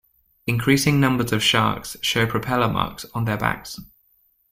[0.47, 3.79] Increasing numbers of sharks show propellor marks on their backs.